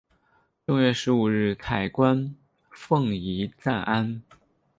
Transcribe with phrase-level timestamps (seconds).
[0.65, 2.35] 正月十五日彩棺
[2.71, 4.23] 奉移暂安。